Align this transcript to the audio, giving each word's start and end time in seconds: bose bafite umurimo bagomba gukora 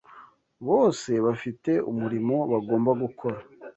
bose 0.67 1.11
bafite 1.25 1.71
umurimo 1.91 2.35
bagomba 2.51 2.91
gukora 3.01 3.39